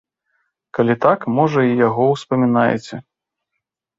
[0.77, 2.95] Калі так, можа і яго ўспамінаеце.